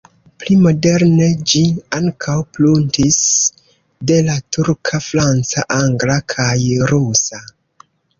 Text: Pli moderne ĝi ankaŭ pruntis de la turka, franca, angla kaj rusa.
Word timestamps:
Pli 0.41 0.55
moderne 0.59 1.25
ĝi 1.49 1.59
ankaŭ 1.97 2.37
pruntis 2.57 3.17
de 4.13 4.17
la 4.29 4.37
turka, 4.57 5.01
franca, 5.09 5.67
angla 5.77 6.17
kaj 6.35 6.57
rusa. 6.93 7.43